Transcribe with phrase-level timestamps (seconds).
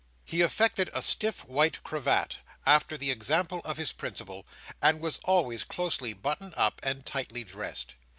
[0.25, 4.47] He affected a stiff white cravat, after the example of his principal,
[4.81, 7.93] and was always closely buttoned up and tightly dressed.